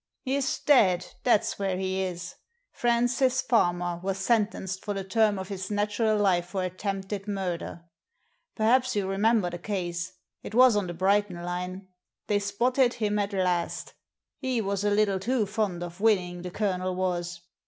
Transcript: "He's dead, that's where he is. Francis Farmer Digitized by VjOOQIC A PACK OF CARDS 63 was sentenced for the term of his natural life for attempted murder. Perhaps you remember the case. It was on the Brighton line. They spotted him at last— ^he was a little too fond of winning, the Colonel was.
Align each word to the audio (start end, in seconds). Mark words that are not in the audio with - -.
"He's 0.23 0.57
dead, 0.57 1.05
that's 1.23 1.59
where 1.59 1.77
he 1.77 2.01
is. 2.01 2.33
Francis 2.71 3.39
Farmer 3.43 3.67
Digitized 3.69 3.79
by 3.79 3.85
VjOOQIC 3.85 3.99
A 3.99 3.99
PACK 3.99 3.99
OF 3.99 4.01
CARDS 4.01 4.01
63 4.01 4.07
was 4.07 4.17
sentenced 4.25 4.85
for 4.85 4.93
the 4.95 5.03
term 5.03 5.39
of 5.39 5.47
his 5.49 5.69
natural 5.71 6.17
life 6.17 6.45
for 6.47 6.63
attempted 6.63 7.27
murder. 7.27 7.83
Perhaps 8.55 8.95
you 8.95 9.07
remember 9.07 9.49
the 9.51 9.59
case. 9.59 10.13
It 10.41 10.55
was 10.55 10.75
on 10.75 10.87
the 10.87 10.95
Brighton 10.95 11.43
line. 11.43 11.87
They 12.25 12.39
spotted 12.39 12.95
him 12.95 13.19
at 13.19 13.31
last— 13.33 13.93
^he 14.43 14.59
was 14.63 14.83
a 14.83 14.89
little 14.89 15.19
too 15.19 15.45
fond 15.45 15.83
of 15.83 16.01
winning, 16.01 16.41
the 16.41 16.49
Colonel 16.49 16.95
was. 16.95 17.39